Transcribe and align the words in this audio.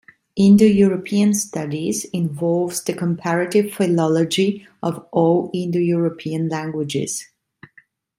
Indo-European 0.35 1.35
studies 1.35 2.05
involves 2.05 2.83
the 2.83 2.93
comparative 2.93 3.71
philology 3.71 4.67
of 4.81 5.05
all 5.11 5.51
Indo-European 5.53 6.49
languages. 6.49 7.27